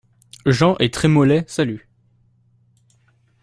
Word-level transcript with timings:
Jean 0.47 0.77
et 0.79 0.89
Trémollet 0.89 1.45
saluent. 1.47 1.85